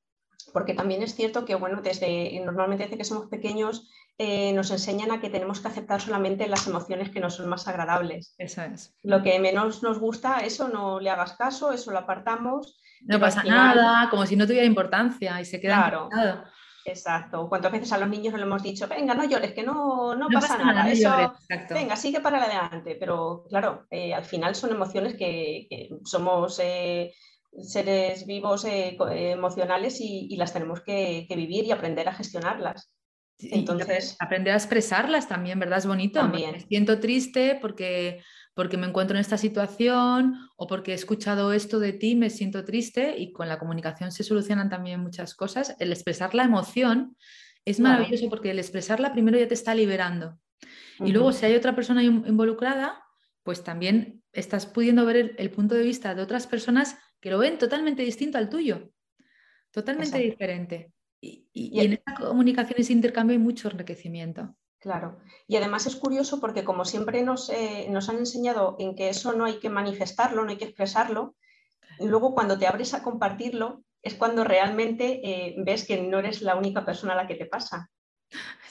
[0.54, 5.12] porque también es cierto que bueno, desde normalmente desde que somos pequeños eh, nos enseñan
[5.12, 8.36] a que tenemos que aceptar solamente las emociones que nos son más agradables.
[8.38, 8.96] Eso es.
[9.02, 12.80] Lo que menos nos gusta, eso no le hagas caso, eso lo apartamos.
[13.02, 16.10] No pasa nada, como si no tuviera importancia y se queda claro.
[16.86, 17.48] Exacto.
[17.48, 20.58] ¿Cuántas veces a los niños nos hemos dicho, venga, no llores, que no, no, pasa,
[20.58, 21.12] nada, eso,
[21.70, 22.96] venga, sigue para adelante?
[23.00, 27.14] Pero claro, eh, al final son emociones que, somos eh,
[27.62, 32.94] seres vivos eh, emocionales y, las tenemos que, vivir y aprender a gestionarlas.
[33.40, 35.80] Entonces, aprender a expresarlas también, ¿verdad?
[35.80, 36.20] Es bonito.
[36.20, 36.52] También.
[36.52, 38.22] Me siento triste porque
[38.54, 42.66] porque me encuentro en esta situación o porque he escuchado esto de ti, me siento
[42.66, 45.76] triste y con la comunicación se solucionan también muchas cosas.
[45.80, 47.16] El expresar la emoción
[47.66, 50.40] es maravilloso porque el expresarla primero ya te está liberando.
[51.00, 53.02] Y luego si hay otra persona involucrada,
[53.44, 57.58] pues también estás pudiendo ver el, punto de vista de otras personas que lo ven
[57.58, 58.92] totalmente distinto al tuyo,
[59.72, 60.92] totalmente diferente.
[61.22, 64.56] Y, y en esta comunicación ese intercambio hay mucho enriquecimiento.
[64.82, 65.20] Claro.
[65.48, 69.32] Y además es curioso porque como siempre nos, eh, nos, han enseñado en que eso
[69.34, 71.36] no hay que manifestarlo, no hay que expresarlo,
[72.00, 76.56] luego cuando te abres a compartirlo es cuando realmente eh, ves que no eres la
[76.56, 77.92] única persona a la que te pasa.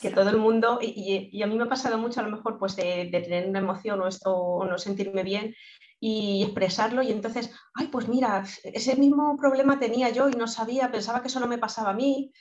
[0.03, 2.75] Que todo el mundo, y, a mí me ha pasado mucho a lo mejor pues
[2.75, 5.55] de, de tener una emoción o esto o no sentirme bien
[6.03, 10.91] y expresarlo y entonces, ay, pues mira, ese mismo problema tenía yo y no sabía,
[10.91, 12.33] pensaba que eso no me pasaba a mí.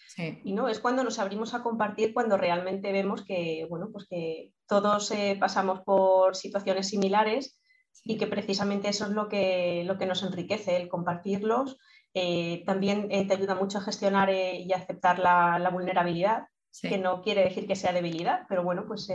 [0.46, 4.54] Y no, es cuando nos abrimos a compartir, cuando realmente vemos que, bueno, pues que
[4.66, 7.60] todos eh, pasamos por situaciones similares
[8.06, 11.78] y que precisamente eso es lo que, lo que nos enriquece, el compartirlos.
[12.14, 16.44] Eh, también eh, te ayuda mucho a gestionar y aceptar la, la vulnerabilidad,
[16.82, 19.10] que no quiere decir que sea debilidad, pero bueno, pues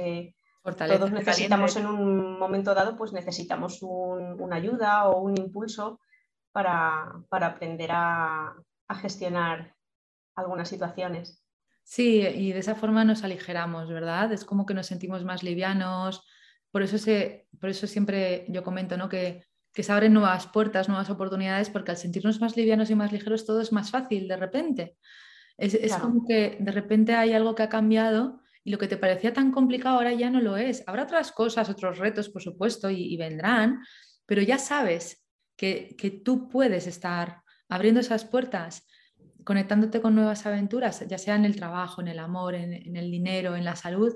[0.64, 6.00] todos necesitamos en un momento dado, pues necesitamos una ayuda o un impulso
[6.52, 8.54] para, aprender a,
[9.00, 9.74] gestionar
[10.36, 11.42] algunas situaciones.
[11.82, 14.32] Sí, y de esa forma nos aligeramos, ¿verdad?
[14.32, 16.24] Es como que nos sentimos más livianos.
[16.70, 19.08] Por eso, se, por eso siempre yo comento ¿no?
[19.08, 23.12] que, que se abren nuevas puertas, nuevas oportunidades, porque al sentirnos más livianos y más
[23.12, 24.96] ligeros todo es más fácil de repente.
[25.58, 29.32] Es, como que de repente hay algo que ha cambiado y lo que te parecía
[29.32, 30.82] tan complicado ahora ya no lo es.
[30.86, 33.82] Habrá otras cosas, otros retos, por supuesto, y, vendrán,
[34.24, 35.22] pero ya sabes
[35.54, 38.86] que, tú puedes estar abriendo esas puertas,
[39.44, 43.54] conectándote con nuevas aventuras, ya sea en el trabajo, en el amor, en, el dinero,
[43.54, 44.14] en la salud,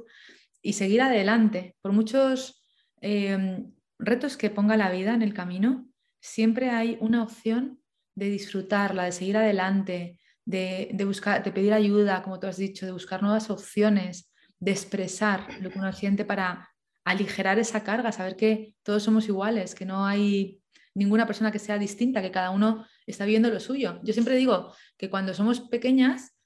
[0.62, 1.76] y seguir adelante.
[1.82, 2.64] Por muchos
[3.02, 5.86] em, retos que ponga la vida en el camino,
[6.20, 7.82] siempre hay una opción
[8.14, 12.92] de disfrutarla, de seguir adelante, de, buscar, de pedir ayuda, como tú has dicho, de
[12.92, 16.70] buscar nuevas opciones, de expresar lo que uno siente para
[17.04, 20.60] aligerar esa carga, saber que todos somos iguales, que no hay
[20.94, 24.00] ninguna persona que sea distinta, que cada uno está viendo lo suyo.
[24.02, 26.36] Yo siempre digo que cuando somos pequeñas,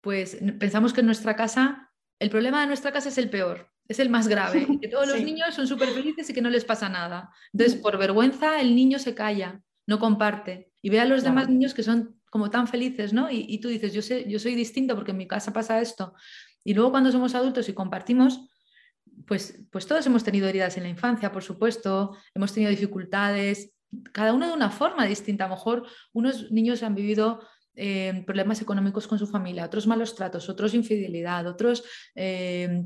[0.00, 4.00] pues pensamos que en nuestra casa, el problema de nuestra casa es el peor, es
[4.00, 6.88] el más grave, que todos los niños son súper felices y que no les pasa
[6.88, 7.30] nada.
[7.52, 11.74] Entonces, por vergüenza, el niño se calla, no comparte y ve a los demás niños
[11.74, 13.30] que son como tan felices, ¿no?
[13.30, 16.14] Y, tú dices, yo, sé, yo soy distinto porque en mi casa pasa esto.
[16.64, 18.48] Y luego cuando somos adultos y compartimos,
[19.26, 23.74] pues, pues todos hemos tenido heridas en la infancia, por supuesto, hemos tenido dificultades,
[24.12, 25.44] cada uno de una forma distinta.
[25.44, 27.40] A lo mejor unos niños han vivido
[27.74, 32.82] eh, problemas económicos con su familia, otros malos tratos, otros infidelidad, otros, eh,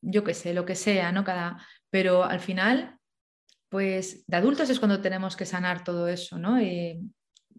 [0.00, 1.24] yo qué sé, lo que sea, ¿no?
[1.24, 1.58] Cada...
[1.90, 2.98] Pero al final,
[3.68, 6.58] pues de adultos es cuando tenemos que sanar todo eso, ¿no?
[6.58, 7.00] Eh,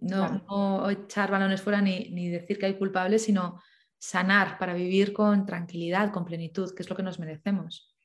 [0.02, 3.62] no, echar balones fuera ni, decir que hay culpables, sino
[4.10, 7.96] sanar para vivir con tranquilidad, con plenitud, que es lo que nos merecemos.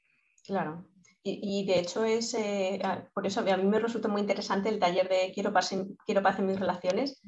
[0.45, 0.87] Claro.
[1.23, 2.81] Y, de hecho es, eh,
[3.13, 6.23] por eso a mí me resulta muy interesante el taller de Quiero paz en, quiero
[6.23, 7.21] paz en mis relaciones,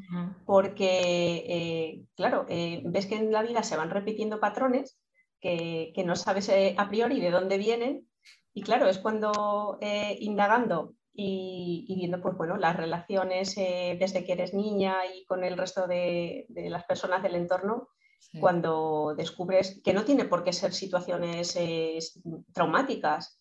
[0.46, 4.98] porque, eh, claro, eh, ves que en la vida se van repitiendo patrones
[5.42, 8.08] que, que no sabes a priori de dónde vienen,
[8.54, 9.78] y claro, es cuando
[10.18, 15.56] indagando y, viendo pues, bueno, las relaciones eh, desde que eres niña y con el
[15.56, 17.88] resto de, las personas del entorno,
[18.40, 21.98] cuando descubres que no tiene por qué ser situaciones eh,
[22.52, 23.40] traumáticas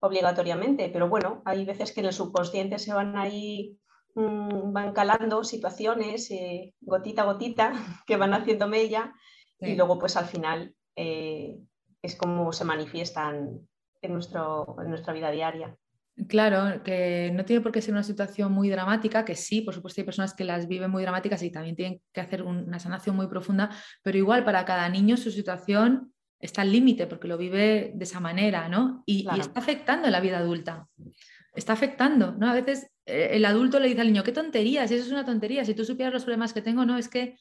[0.00, 3.78] obligatoriamente, pero bueno, hay veces que en el subconsciente se van ahí,
[4.14, 7.72] mm, van calando situaciones eh, gotita a gotita
[8.06, 9.14] que van haciendo mella
[9.58, 13.66] y luego pues al final es como se manifiestan
[14.02, 15.76] en, nuestro, en nuestra vida diaria.
[16.28, 20.00] Claro, que no tiene por qué ser una situación muy dramática, que sí, por supuesto
[20.00, 23.26] hay personas que las viven muy dramáticas y también tienen que hacer una sanación muy
[23.26, 23.70] profunda,
[24.02, 28.20] pero igual para cada niño su situación está al límite porque lo vive de esa
[28.20, 29.02] manera, ¿no?
[29.06, 30.86] Y, está afectando en la vida adulta.
[31.52, 32.48] Está afectando, ¿no?
[32.48, 35.64] A veces eh, el adulto le dice al niño, qué tonterías, eso es una tontería,
[35.64, 37.36] si tú supieras los problemas que tengo, no, es que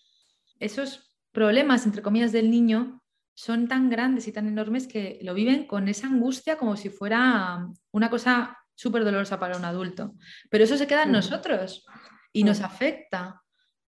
[0.60, 3.04] esos problemas, entre comillas, del niño
[3.36, 7.68] son tan grandes y tan enormes que lo viven con esa angustia como si fuera
[7.92, 10.16] una cosa súper dolorosa para un adulto.
[10.50, 11.86] Pero eso se queda en nosotros
[12.32, 13.42] y nos afecta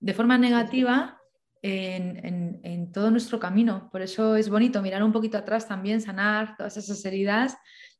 [0.00, 1.18] de forma negativa
[1.62, 3.88] en, todo nuestro camino.
[3.90, 7.56] Por eso es bonito mirar un poquito atrás también, sanar todas esas heridas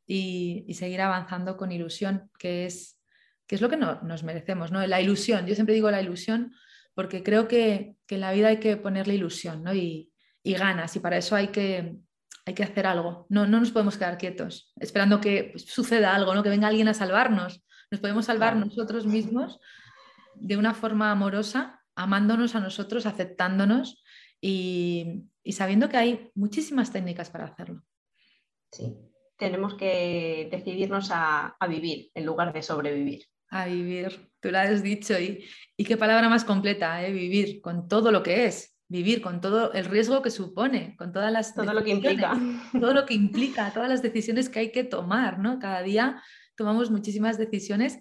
[0.06, 3.00] y, seguir avanzando con ilusión, que es,
[3.46, 4.84] que es lo que nos merecemos, ¿no?
[4.86, 6.52] La ilusión, yo siempre digo la ilusión
[6.94, 11.16] porque creo que, en la vida hay que ponerle ilusión y, y ganas y para
[11.16, 11.96] eso hay que,
[12.44, 13.26] hay que hacer algo.
[13.28, 16.42] No, no nos podemos quedar quietos esperando que pues, suceda algo, ¿no?
[16.42, 17.64] que venga alguien a salvarnos.
[17.90, 19.60] Nos podemos salvar nosotros mismos
[20.34, 24.02] de una forma amorosa, amándonos a nosotros, aceptándonos
[24.40, 27.82] y, sabiendo que hay muchísimas técnicas para hacerlo.
[28.72, 28.96] Sí,
[29.36, 33.26] tenemos que decidirnos a, vivir en lugar de sobrevivir.
[33.50, 35.44] A vivir, tú lo has dicho y,
[35.76, 37.12] y qué palabra más completa, ¿eh?
[37.12, 41.32] vivir con todo lo que es, vivir con todo el riesgo que supone, con todas
[41.32, 42.38] las todo lo que implica,
[42.78, 45.58] todo lo que implica, todas las decisiones que hay que tomar, ¿no?
[45.58, 46.22] Cada día
[46.56, 47.98] tomamos muchísimas decisiones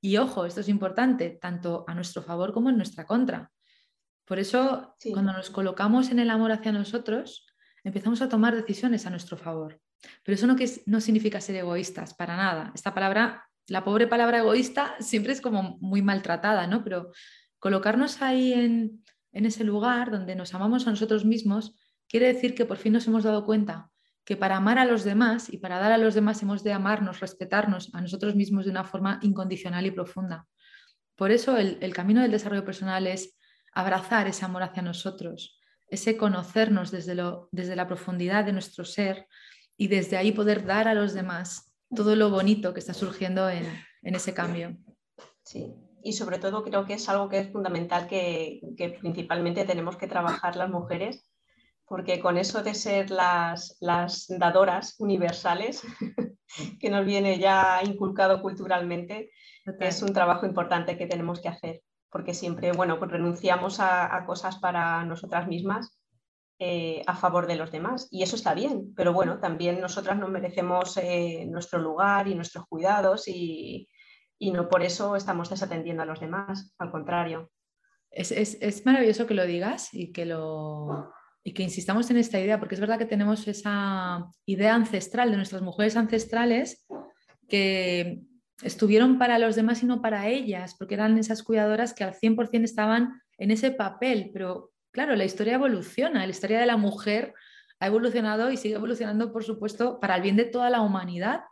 [0.00, 3.50] y ojo, esto es importante, tanto a nuestro favor como en nuestra contra.
[4.24, 7.44] Por eso, cuando nos colocamos en el amor hacia nosotros,
[7.82, 9.80] empezamos a tomar decisiones a nuestro favor.
[10.22, 12.70] Pero eso no, que no significa ser egoístas, para nada.
[12.76, 16.84] Esta palabra, la pobre palabra egoísta, siempre es como muy maltratada, ¿no?
[16.84, 17.10] Pero
[17.58, 21.74] colocarnos ahí en, en ese lugar donde nos amamos a nosotros mismos,
[22.08, 23.90] quiere decir que por fin nos hemos dado cuenta
[24.24, 27.20] que para amar a los demás y para dar a los demás hemos de amarnos,
[27.20, 30.46] respetarnos a nosotros mismos de una forma incondicional y profunda.
[31.16, 33.38] Por eso el, camino del desarrollo personal es
[33.72, 39.26] abrazar ese amor hacia nosotros, ese conocernos desde, lo, desde la profundidad de nuestro ser
[39.76, 43.64] y desde ahí poder dar a los demás todo lo bonito que está surgiendo en,
[44.02, 44.76] en ese cambio.
[45.42, 48.60] Sí, y sobre todo creo que es algo que es fundamental que,
[49.00, 51.28] principalmente tenemos que trabajar las mujeres,
[51.86, 53.76] porque con eso de ser las,
[54.28, 55.82] dadoras universales,
[56.80, 59.30] que nos viene ya inculcado culturalmente,
[59.80, 64.58] es un trabajo importante que tenemos que hacer, porque siempre, bueno, pues renunciamos a, cosas
[64.58, 65.98] para nosotras mismas
[66.58, 68.08] eh, a favor de los demás.
[68.10, 72.66] Y eso está bien, pero bueno, también nosotras nos merecemos eh, nuestro lugar y nuestros
[72.66, 73.88] cuidados y,
[74.40, 77.50] no por eso estamos desatendiendo a los demás, al contrario.
[78.10, 81.12] Es, es, maravilloso que lo digas y que lo,
[81.44, 85.36] y que insistamos en esta idea, porque es verdad que tenemos esa idea ancestral de
[85.36, 86.86] nuestras mujeres ancestrales
[87.48, 88.22] que
[88.62, 92.64] estuvieron para los demás y no para ellas, porque eran esas cuidadoras que al 100%
[92.64, 97.34] estaban en ese papel, pero claro, la historia evoluciona, la historia de la mujer
[97.80, 101.42] ha evolucionado y sigue evolucionando, por supuesto, para el bien de toda la humanidad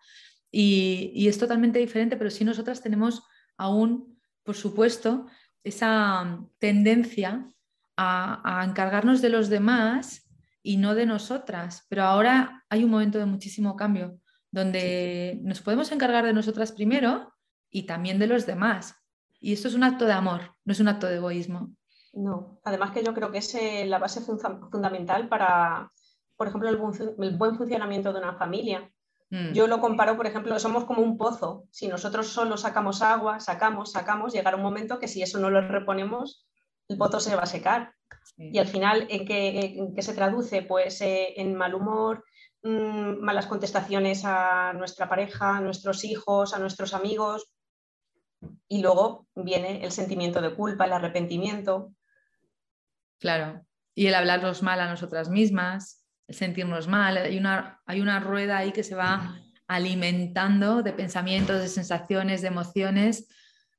[0.51, 3.25] y, y es totalmente diferente, pero sí nosotras tenemos
[3.57, 5.27] aún, por supuesto,
[5.65, 7.49] esa tendencia
[7.97, 10.29] a, encargarnos de los demás
[10.63, 11.87] y no de nosotras.
[11.89, 17.33] Pero ahora hay un momento de muchísimo cambio, donde nos podemos encargar de nosotras primero
[17.71, 18.95] y también de los demás.
[19.41, 21.75] Y esto es un acto de amor, no es un acto de egoísmo.
[22.13, 25.93] No, además que yo creo que es eh, la base fundamental para,
[26.37, 26.77] por ejemplo, el,
[27.37, 28.91] buen funcionamiento de una familia.
[29.31, 29.53] Mm.
[29.53, 31.65] Yo lo comparo, por ejemplo, somos como un pozo.
[31.71, 35.61] Si nosotros solo sacamos agua, sacamos, sacamos, llegará un momento que si eso no lo
[35.61, 36.47] reponemos,
[36.89, 37.93] el pozo se va a secar.
[38.37, 40.63] Y al final, ¿en qué, se traduce?
[40.63, 42.25] Pues eh, en mal humor,
[42.63, 47.51] mm, malas contestaciones a nuestra pareja, a nuestros hijos, a nuestros amigos.
[48.69, 51.93] Y luego viene el sentimiento de culpa, el arrepentimiento.
[53.19, 53.65] Claro.
[53.95, 57.17] Y el hablarnos mal a nosotras mismas, sentirnos mal.
[57.17, 62.49] Hay una, hay una rueda ahí que se va alimentando de pensamientos, de sensaciones, de
[62.49, 63.29] emociones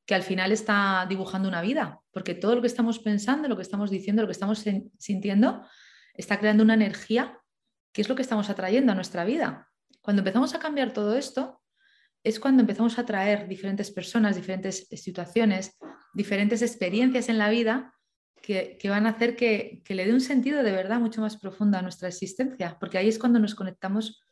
[0.05, 3.61] que al final está dibujando una vida, porque todo lo que estamos pensando, lo que
[3.61, 4.63] estamos diciendo, lo que estamos
[4.97, 5.65] sintiendo,
[6.13, 7.37] está creando una energía
[7.91, 9.69] que es lo que estamos atrayendo a nuestra vida.
[10.01, 11.61] Cuando empezamos a cambiar todo esto,
[12.23, 15.77] es cuando empezamos a atraer diferentes personas, diferentes situaciones,
[16.13, 17.93] diferentes experiencias en la vida
[18.41, 21.81] que, van a hacer que, le dé un sentido de verdad mucho más profundo a
[21.81, 24.23] nuestra existencia, porque ahí es cuando nos conectamos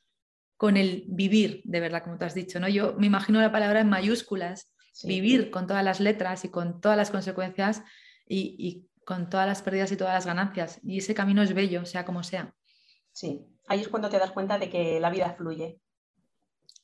[0.58, 2.60] con el vivir, de verdad, como tú has dicho.
[2.60, 2.70] ¿no?
[2.70, 6.98] Yo me imagino la palabra en mayúsculas, vivir con todas las letras y con todas
[6.98, 7.84] las consecuencias
[8.28, 10.80] y, con todas las pérdidas y todas las ganancias.
[10.82, 12.56] Y ese camino es bello, sea como sea.
[13.12, 15.80] Sí, ahí es cuando te das cuenta de que la vida fluye.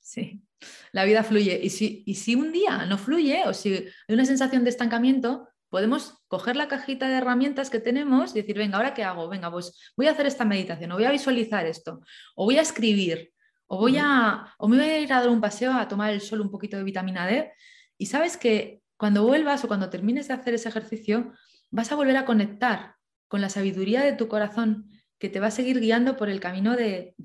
[0.01, 0.43] Sí,
[0.91, 1.59] la vida fluye.
[1.63, 5.47] Y si, y si un día no fluye o si hay una sensación de estancamiento,
[5.71, 9.29] podemos coger la cajita de herramientas que tenemos y decir, venga, ¿ahora qué hago?
[9.29, 12.01] Venga, pues voy a hacer esta meditación, o voy a visualizar esto,
[12.35, 13.31] o voy a escribir,
[13.65, 16.21] o voy a, o me voy a ir a dar un paseo a tomar el
[16.21, 17.51] sol un poquito de vitamina D
[17.97, 21.31] y sabes que cuando vuelvas o cuando termines de hacer ese ejercicio,
[21.69, 22.95] vas a volver a conectar
[23.27, 26.75] con la sabiduría de tu corazón que te va a seguir guiando por el camino
[26.75, 27.15] de,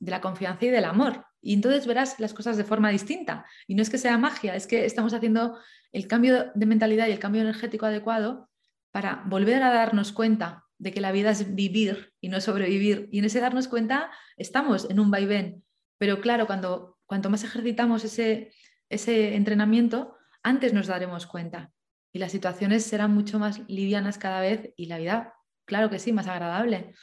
[0.00, 1.26] la confianza y del amor.
[1.42, 3.44] Y entonces verás las cosas de forma distinta.
[3.66, 5.58] Y no es que sea magia, es que estamos haciendo
[5.94, 8.50] el cambio de mentalidad y el cambio energético adecuado
[8.90, 13.08] para volver a darnos cuenta de que la vida es vivir y no sobrevivir.
[13.12, 15.64] Y en ese darnos cuenta estamos en un vaivén.
[15.96, 18.52] Pero claro, cuando cuanto más ejercitamos ese,
[18.88, 21.70] ese entrenamiento, antes nos daremos cuenta
[22.12, 26.12] y las situaciones serán mucho más livianas cada vez y la vida, claro que sí,
[26.12, 26.94] más agradable.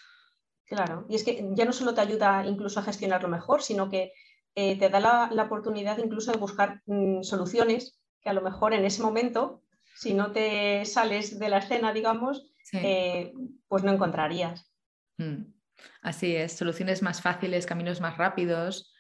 [0.66, 4.12] Claro, y es que ya no solo te ayuda incluso a gestionarlo mejor, sino que
[4.56, 8.86] eh, te da la, oportunidad incluso de buscar mm, soluciones que a lo mejor en
[8.86, 9.62] ese momento,
[9.96, 13.34] si no te sales de la escena, digamos, eh,
[13.68, 14.72] pues no encontrarías.
[15.18, 15.54] Mm.
[16.02, 18.94] Así es, soluciones más fáciles, caminos más rápidos,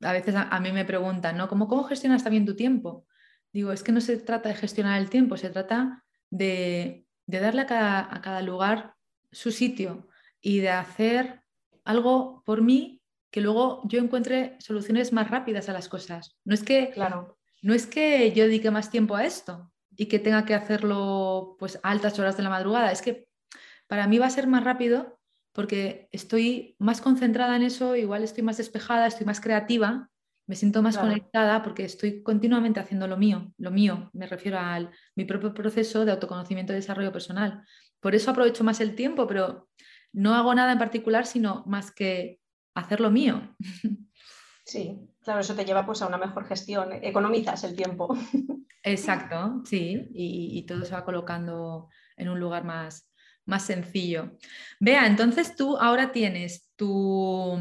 [0.00, 1.48] a veces a, mí me preguntan, ¿no?
[1.48, 3.06] ¿Cómo, gestionas también tu tiempo?
[3.52, 7.66] Digo, es que no se trata de gestionar el tiempo, se trata de, darle a
[7.66, 8.94] cada, lugar
[9.32, 10.08] su sitio
[10.40, 11.42] y de hacer
[11.84, 16.36] algo por mí que luego yo encuentre soluciones más rápidas a las cosas.
[16.44, 17.38] No es que, claro.
[17.66, 21.80] No es que yo dedique más tiempo a esto y que tenga que hacerlo pues,
[21.82, 23.26] a altas horas de la madrugada, es que
[23.88, 25.18] para mí va a ser más rápido
[25.52, 30.08] porque estoy más concentrada en eso, igual estoy más despejada, estoy más creativa,
[30.46, 34.88] me siento más conectada porque estoy continuamente haciendo lo mío, lo mío, me refiero a
[35.16, 37.64] mi propio proceso de autoconocimiento y desarrollo personal.
[37.98, 39.68] Por eso aprovecho más el tiempo, pero
[40.12, 42.38] no hago nada en particular, sino más que
[42.76, 43.56] hacer lo mío.
[44.66, 48.08] Sí, claro, eso te lleva pues a una mejor gestión, economizas el tiempo.
[48.82, 53.08] Exacto, sí, y, y todo se va colocando en un lugar más,
[53.46, 54.32] más sencillo.
[54.80, 57.58] Vea, entonces tú ahora tienes tu...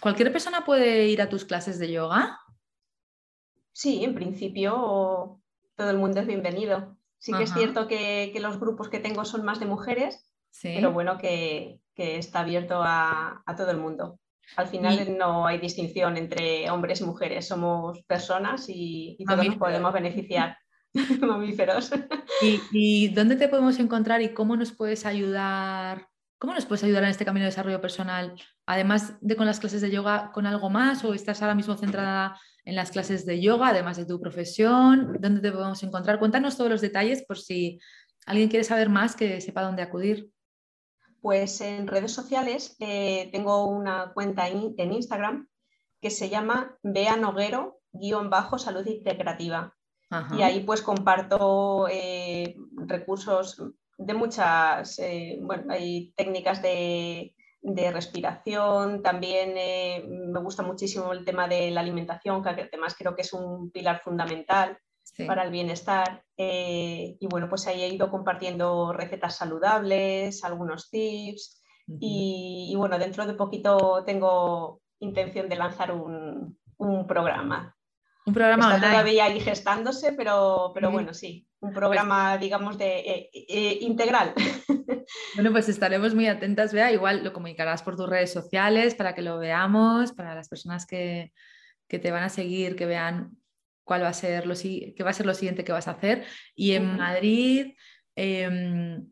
[0.00, 2.38] ¿Cualquier persona puede ir a tus clases de yoga?
[3.72, 5.40] Sí, en principio
[5.76, 6.96] todo el mundo es bienvenido.
[7.18, 10.30] Sí que es cierto que, los grupos que tengo son más de mujeres,
[10.62, 14.20] pero bueno, que, está abierto a, todo el mundo.
[14.56, 19.92] Al final no hay distinción entre hombres y mujeres, somos personas y, todos nos podemos
[19.92, 20.56] beneficiar.
[21.20, 21.90] Mamíferos.
[22.40, 26.08] ¿Y, ¿Y dónde te podemos encontrar y cómo nos puedes ayudar
[26.44, 28.34] ¿Cómo nos puedes ayudar en este camino de desarrollo personal?
[28.66, 31.02] Además de con las clases de yoga, ¿con algo más?
[31.02, 35.16] ¿O estás ahora mismo centrada en las clases de yoga, además de tu profesión?
[35.20, 36.18] ¿Dónde te podemos encontrar?
[36.18, 37.80] Cuéntanos todos los detalles por si
[38.26, 40.28] alguien quiere saber más, que sepa dónde acudir.
[41.24, 45.48] Pues en redes sociales eh, tengo una cuenta en Instagram
[45.98, 47.80] que se llama Bea Noguero
[48.28, 49.74] bajo salud integrativa.
[50.36, 53.56] Y ahí pues comparto eh, recursos
[53.96, 61.48] de muchas, eh, bueno, hay técnicas de, respiración, también eh, me gusta muchísimo el tema
[61.48, 64.78] de la alimentación, que además creo que es un pilar fundamental
[65.26, 66.22] para el bienestar.
[66.36, 73.26] Eh, y bueno, pues ahí he ido compartiendo recetas saludables, algunos tips y, bueno, dentro
[73.26, 76.58] de poquito tengo intención de lanzar un,
[77.06, 77.76] programa.
[78.26, 82.98] Un programa Está todavía ahí gestándose, pero, pero bueno, sí, un pues programa, digamos, de,
[83.00, 84.34] eh, eh, integral.
[85.34, 86.90] Bueno, pues estaremos muy atentas, Vea.
[86.90, 91.32] Igual lo comunicarás por tus redes sociales para que lo veamos, para las personas que,
[91.88, 93.36] te van a seguir, que vean
[93.84, 96.24] cuál va a ser lo, qué va a ser lo siguiente que vas a hacer.
[96.54, 97.74] Y en Madrid,
[98.16, 99.06] em,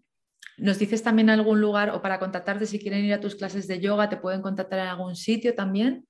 [0.56, 3.80] ¿nos dices también algún lugar o para contactarte si quieren ir a tus clases de
[3.80, 6.06] yoga, te pueden contactar en algún sitio también?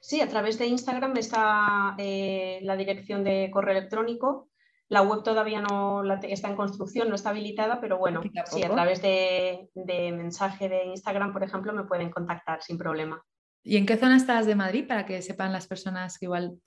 [0.00, 4.48] Sí, a través de Instagram está eh, la dirección de correo electrónico
[4.88, 9.02] la web todavía no está en construcción, no está habilitada, pero bueno, sí, a través
[9.02, 13.22] de, mensaje de Instagram, por ejemplo, me pueden contactar sin problema.
[13.64, 16.58] ¿Y en qué zona estás de Madrid para que sepan las personas que igual...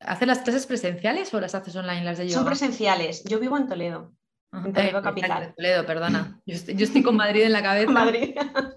[0.00, 2.36] ¿Haces las clases presenciales o las haces online las de yoga?
[2.36, 3.24] Son presenciales.
[3.24, 4.12] Yo vivo en Toledo,
[4.52, 5.54] en Toledo capital.
[5.56, 6.40] Toledo, perdona.
[6.44, 7.90] Yo estoy, con Madrid en la cabeza.
[7.90, 8.36] Madrid.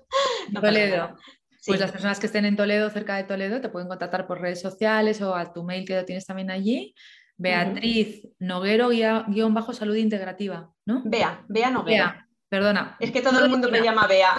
[0.62, 1.18] Toledo.
[1.66, 4.62] Pues las personas que estén en Toledo, cerca de Toledo, te pueden contactar por redes
[4.62, 6.94] sociales o a tu mail que lo tienes también allí
[7.38, 11.02] Beatriz Noguero guion bajo salud integrativa, ¿no?
[11.06, 12.06] Bea, Bea Noguero.
[12.06, 12.96] Bea, perdona.
[13.00, 14.36] Es que todo el mundo me llama Bea.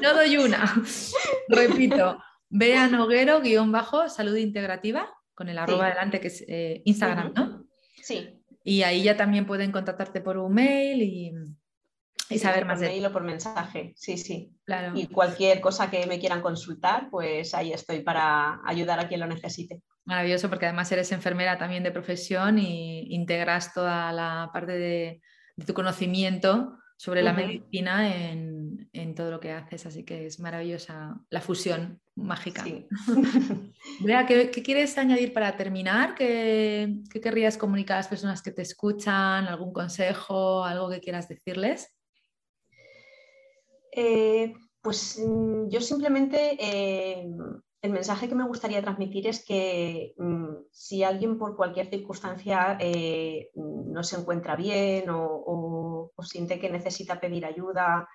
[0.00, 0.72] No doy una.
[1.48, 2.22] Repito,
[2.54, 7.64] Bea Noguero guion bajo salud integrativa, con el arroba adelante que es eh, Instagram, ¿no?
[8.02, 8.38] Sí.
[8.62, 11.32] Y ahí ya también pueden contactarte por un mail y,
[12.28, 14.52] y saber más por mail o por mensaje, sí, sí.
[14.66, 14.92] Claro.
[14.94, 19.26] Y cualquier cosa que me quieran consultar, pues ahí estoy para ayudar a quien lo
[19.26, 19.80] necesite.
[20.04, 25.22] Maravilloso, porque además eres enfermera también de profesión y integras toda la parte de,
[25.66, 28.51] tu conocimiento sobre la medicina en,
[29.14, 32.64] todo lo que haces, así que es maravillosa la fusión mágica.
[34.28, 36.14] ¿qué, quieres añadir para terminar?
[36.14, 39.46] ¿Qué, ¿Qué, querrías comunicar a las personas que te escuchan?
[39.46, 40.64] ¿Algún consejo?
[40.64, 41.96] ¿Algo que quieras decirles?
[43.92, 47.26] Eh, pues mm, yo simplemente eh,
[47.82, 53.50] el mensaje que me gustaría transmitir es que mm, si alguien por cualquier circunstancia eh,
[53.54, 58.08] no se encuentra bien o, siente que necesita pedir ayuda,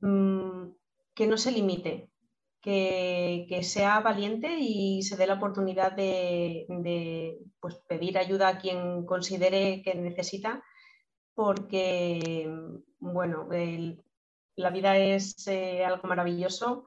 [0.00, 0.72] mm,
[1.14, 2.10] que no se limite,
[2.60, 9.82] que, sea valiente y se dé la oportunidad de, pues, pedir ayuda a quien considere
[9.82, 10.62] que necesita,
[11.34, 12.50] porque
[12.98, 13.48] bueno,
[14.56, 16.86] la vida es eh, algo maravilloso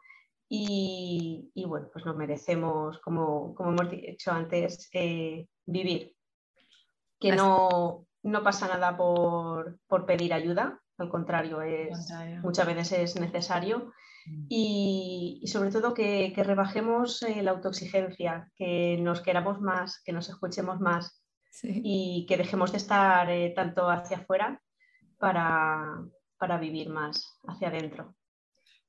[0.55, 6.15] y, bueno, pues nos merecemos, como, hemos dicho antes, eh, vivir.
[7.19, 8.05] Que no,
[8.43, 13.91] pasa nada por, pedir ayuda, al contrario, es, muchas veces es necesario.
[14.25, 14.45] Mm.
[14.49, 20.79] Y, sobre todo que, rebajemos eh, la autoexigencia, que nos queramos más, que nos escuchemos
[20.79, 21.21] más
[21.61, 24.59] y que dejemos de estar eh, tanto hacia afuera
[25.19, 28.15] para vivir más hacia adentro.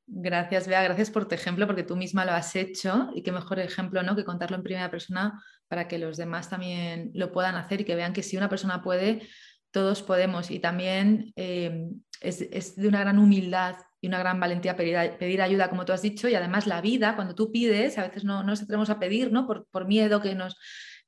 [0.07, 3.59] Gracias, Bea, gracias por tu ejemplo, porque tú misma lo has hecho y qué mejor
[3.59, 4.15] ejemplo ¿no?
[4.15, 7.95] que contarlo en primera persona para que los demás también lo puedan hacer y que
[7.95, 9.27] vean que si una persona puede,
[9.75, 10.53] todos podemos.
[10.53, 15.85] Y también eh, es, de una gran humildad y una gran valentía pedir, ayuda, como
[15.85, 18.89] tú has dicho, y además la vida, cuando tú pides, a veces no, nos atrevemos
[18.91, 19.49] a pedir, ¿no?
[19.49, 20.57] Por, por miedo que, nos,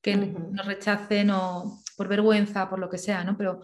[0.03, 3.39] que nos rechacen o por vergüenza, por lo que sea, ¿no?
[3.39, 3.61] Pero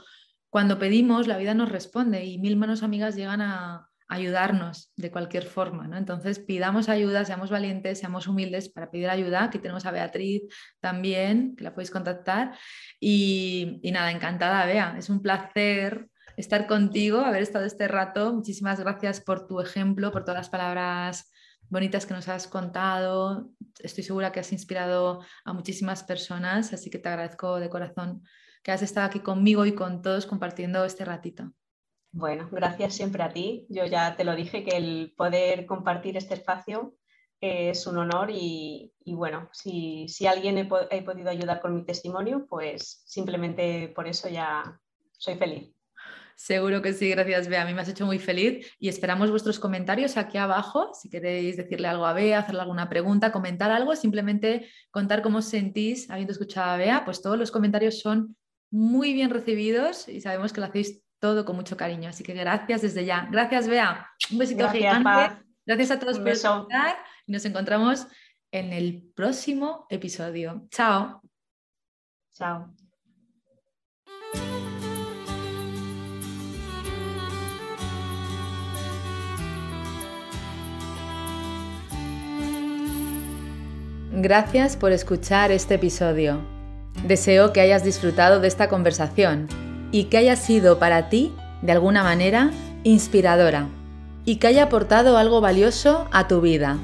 [0.48, 5.44] cuando pedimos, la vida nos responde y mil manos amigas llegan a, ayudarnos de cualquier
[5.44, 5.88] forma.
[5.88, 5.96] ¿no?
[5.96, 9.44] Entonces, pidamos ayuda, seamos valientes, seamos humildes para pedir ayuda.
[9.44, 10.42] Aquí tenemos a Beatriz
[10.80, 12.56] también, que la podéis contactar.
[13.00, 14.96] Y, nada, encantada, Bea.
[14.98, 18.32] Es un placer estar contigo, haber estado este rato.
[18.34, 21.30] Muchísimas gracias por tu ejemplo, por todas las palabras
[21.68, 23.50] bonitas que nos has contado.
[23.80, 28.22] Estoy segura que has inspirado a muchísimas personas, así que te agradezco de corazón
[28.62, 31.52] que has estado aquí conmigo y con todos compartiendo este ratito.
[32.14, 33.66] Bueno, gracias siempre a ti.
[33.70, 36.94] Yo ya te lo dije que el poder compartir este espacio
[37.40, 42.46] es un honor y, bueno, si, si alguien he, he, podido ayudar con mi testimonio,
[42.48, 44.78] pues simplemente por eso ya
[45.12, 45.74] soy feliz.
[46.36, 47.62] Seguro que sí, gracias Bea.
[47.62, 50.92] A mí me has hecho muy feliz y esperamos vuestros comentarios aquí abajo.
[50.92, 55.46] Si queréis decirle algo a Bea, hacerle alguna pregunta, comentar algo, simplemente contar cómo os
[55.46, 58.36] sentís habiendo escuchado a Bea, pues todos los comentarios son
[58.70, 62.10] muy bien recibidos y sabemos que lo hacéis todo con mucho cariño.
[62.10, 63.28] Así que gracias desde ya.
[63.30, 64.10] Gracias Bea.
[64.32, 65.44] Un besito gigante.
[65.64, 66.96] Gracias a todos por escuchar
[67.26, 68.08] y nos encontramos
[68.50, 70.66] en el próximo episodio.
[70.70, 71.22] Chao.
[72.34, 72.74] Chao.
[84.10, 86.44] Gracias por escuchar este episodio.
[87.04, 92.02] Deseo que hayas disfrutado de esta conversación y que haya sido para ti, de alguna
[92.02, 92.50] manera,
[92.82, 93.68] inspiradora
[94.24, 96.78] y que haya aportado algo valioso a tu vida.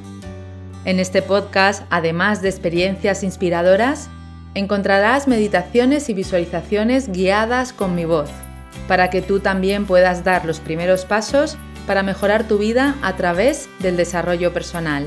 [0.85, 4.09] En este podcast, además de experiencias inspiradoras,
[4.55, 8.31] encontrarás meditaciones y visualizaciones guiadas con mi voz,
[8.87, 11.57] para que tú también puedas dar los primeros pasos
[11.87, 15.07] para mejorar tu vida a través del desarrollo personal.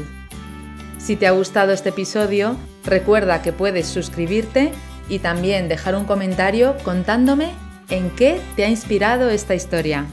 [0.97, 4.71] Si te ha gustado este episodio, recuerda que puedes suscribirte
[5.09, 7.49] y también dejar un comentario contándome
[7.91, 10.07] en qué te ha inspirado esta historia.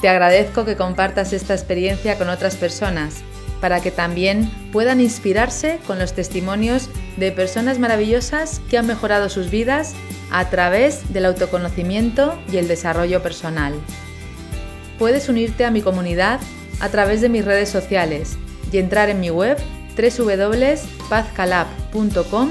[0.00, 3.22] Te agradezco que compartas esta experiencia con otras personas
[3.60, 9.50] para que también puedan inspirarse con los testimonios de personas maravillosas que han mejorado sus
[9.50, 9.94] vidas
[10.30, 13.74] a través del autoconocimiento y el desarrollo personal.
[14.98, 16.40] Puedes unirte a mi comunidad
[16.80, 18.36] a través de mis redes sociales
[18.72, 19.56] y entrar en mi web
[19.96, 22.50] www.pazcalab.com,